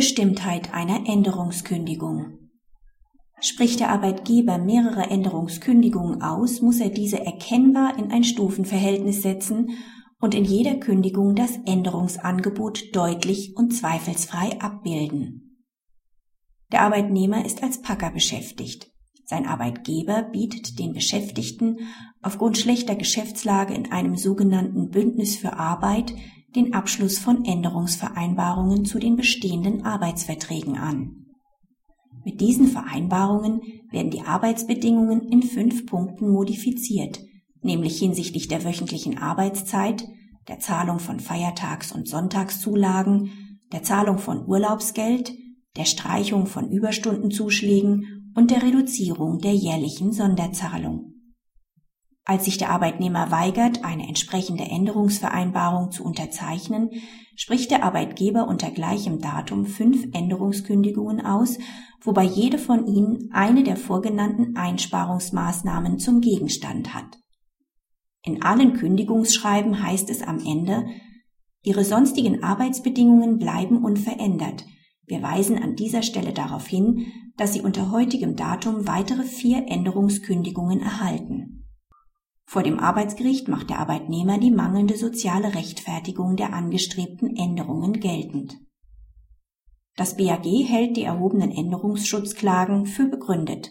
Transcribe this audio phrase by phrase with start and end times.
[0.00, 2.38] Bestimmtheit einer Änderungskündigung.
[3.38, 9.72] Spricht der Arbeitgeber mehrere Änderungskündigungen aus, muss er diese erkennbar in ein Stufenverhältnis setzen
[10.18, 15.66] und in jeder Kündigung das Änderungsangebot deutlich und zweifelsfrei abbilden.
[16.72, 18.90] Der Arbeitnehmer ist als Packer beschäftigt.
[19.26, 21.76] Sein Arbeitgeber bietet den Beschäftigten
[22.22, 26.14] aufgrund schlechter Geschäftslage in einem sogenannten Bündnis für Arbeit
[26.54, 31.26] den Abschluss von Änderungsvereinbarungen zu den bestehenden Arbeitsverträgen an.
[32.24, 37.20] Mit diesen Vereinbarungen werden die Arbeitsbedingungen in fünf Punkten modifiziert,
[37.62, 40.06] nämlich hinsichtlich der wöchentlichen Arbeitszeit,
[40.48, 43.30] der Zahlung von Feiertags- und Sonntagszulagen,
[43.72, 45.32] der Zahlung von Urlaubsgeld,
[45.76, 51.14] der Streichung von Überstundenzuschlägen und der Reduzierung der jährlichen Sonderzahlung.
[52.30, 56.90] Als sich der Arbeitnehmer weigert, eine entsprechende Änderungsvereinbarung zu unterzeichnen,
[57.34, 61.58] spricht der Arbeitgeber unter gleichem Datum fünf Änderungskündigungen aus,
[62.00, 67.18] wobei jede von ihnen eine der vorgenannten Einsparungsmaßnahmen zum Gegenstand hat.
[68.22, 70.86] In allen Kündigungsschreiben heißt es am Ende,
[71.64, 74.66] Ihre sonstigen Arbeitsbedingungen bleiben unverändert.
[75.04, 80.78] Wir weisen an dieser Stelle darauf hin, dass Sie unter heutigem Datum weitere vier Änderungskündigungen
[80.78, 81.59] erhalten.
[82.50, 88.58] Vor dem Arbeitsgericht macht der Arbeitnehmer die mangelnde soziale Rechtfertigung der angestrebten Änderungen geltend.
[89.94, 93.70] Das BAG hält die erhobenen Änderungsschutzklagen für begründet.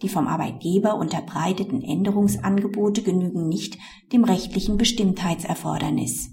[0.00, 3.76] Die vom Arbeitgeber unterbreiteten Änderungsangebote genügen nicht
[4.10, 6.30] dem rechtlichen Bestimmtheitserfordernis.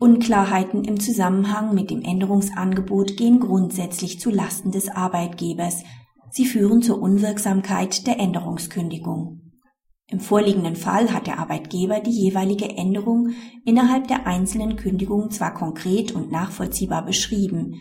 [0.00, 5.84] Unklarheiten im Zusammenhang mit dem Änderungsangebot gehen grundsätzlich zu Lasten des Arbeitgebers.
[6.32, 9.43] Sie führen zur Unwirksamkeit der Änderungskündigung.
[10.10, 13.30] Im vorliegenden Fall hat der Arbeitgeber die jeweilige Änderung
[13.64, 17.74] innerhalb der einzelnen Kündigung zwar konkret und nachvollziehbar beschrieben,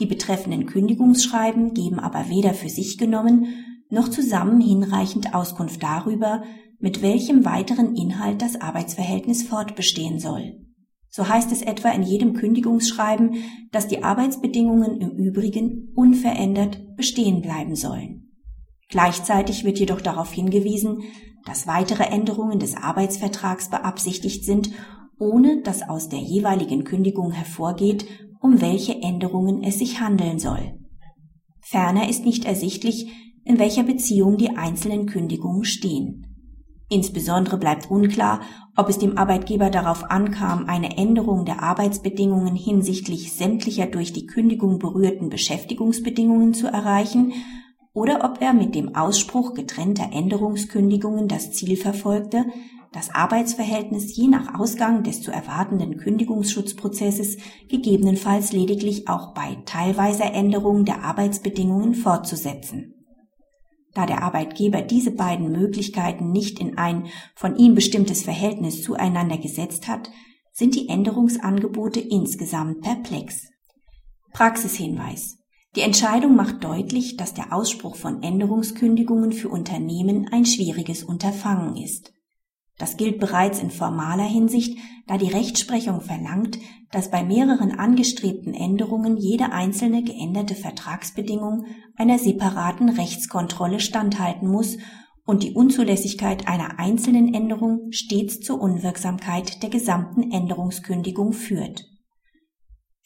[0.00, 3.46] die betreffenden Kündigungsschreiben geben aber weder für sich genommen
[3.90, 6.42] noch zusammen hinreichend Auskunft darüber,
[6.78, 10.60] mit welchem weiteren Inhalt das Arbeitsverhältnis fortbestehen soll.
[11.08, 13.36] So heißt es etwa in jedem Kündigungsschreiben,
[13.70, 18.32] dass die Arbeitsbedingungen im Übrigen unverändert bestehen bleiben sollen.
[18.88, 21.02] Gleichzeitig wird jedoch darauf hingewiesen,
[21.44, 24.70] dass weitere Änderungen des Arbeitsvertrags beabsichtigt sind,
[25.18, 28.06] ohne dass aus der jeweiligen Kündigung hervorgeht,
[28.40, 30.78] um welche Änderungen es sich handeln soll.
[31.60, 33.10] Ferner ist nicht ersichtlich,
[33.44, 36.26] in welcher Beziehung die einzelnen Kündigungen stehen.
[36.90, 38.40] Insbesondere bleibt unklar,
[38.76, 44.78] ob es dem Arbeitgeber darauf ankam, eine Änderung der Arbeitsbedingungen hinsichtlich sämtlicher durch die Kündigung
[44.78, 47.32] berührten Beschäftigungsbedingungen zu erreichen
[47.94, 52.44] oder ob er mit dem Ausspruch getrennter Änderungskündigungen das Ziel verfolgte,
[52.92, 57.38] das Arbeitsverhältnis je nach Ausgang des zu erwartenden Kündigungsschutzprozesses
[57.68, 62.94] gegebenenfalls lediglich auch bei teilweiser Änderung der Arbeitsbedingungen fortzusetzen.
[63.94, 67.06] Da der Arbeitgeber diese beiden Möglichkeiten nicht in ein
[67.36, 70.10] von ihm bestimmtes Verhältnis zueinander gesetzt hat,
[70.52, 73.48] sind die Änderungsangebote insgesamt perplex.
[74.32, 75.43] Praxishinweis
[75.76, 82.12] die Entscheidung macht deutlich, dass der Ausspruch von Änderungskündigungen für Unternehmen ein schwieriges Unterfangen ist.
[82.78, 86.58] Das gilt bereits in formaler Hinsicht, da die Rechtsprechung verlangt,
[86.90, 94.76] dass bei mehreren angestrebten Änderungen jede einzelne geänderte Vertragsbedingung einer separaten Rechtskontrolle standhalten muss
[95.24, 101.93] und die Unzulässigkeit einer einzelnen Änderung stets zur Unwirksamkeit der gesamten Änderungskündigung führt.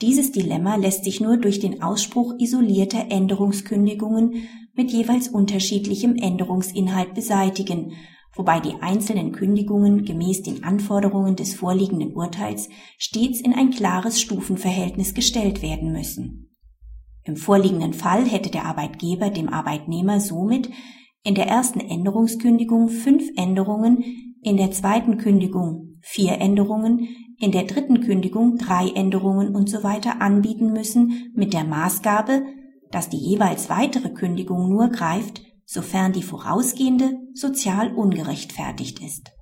[0.01, 7.95] Dieses Dilemma lässt sich nur durch den Ausspruch isolierter Änderungskündigungen mit jeweils unterschiedlichem Änderungsinhalt beseitigen,
[8.33, 15.15] wobei die einzelnen Kündigungen gemäß den Anforderungen des vorliegenden Urteils stets in ein klares Stufenverhältnis
[15.15, 16.57] gestellt werden müssen.
[17.25, 20.71] Im vorliegenden Fall hätte der Arbeitgeber dem Arbeitnehmer somit
[21.25, 24.05] in der ersten Änderungskündigung fünf Änderungen,
[24.43, 30.21] in der zweiten Kündigung vier Änderungen, in der dritten Kündigung drei Änderungen und so weiter
[30.21, 32.43] anbieten müssen mit der Maßgabe,
[32.91, 39.33] dass die jeweils weitere Kündigung nur greift, sofern die vorausgehende sozial ungerechtfertigt ist